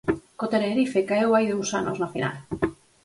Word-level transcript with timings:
Co 0.37 0.45
Tenerife 0.53 1.07
caeu 1.09 1.31
hai 1.33 1.45
dous 1.53 1.69
anos 1.79 1.97
na 1.99 2.11
final. 2.13 2.35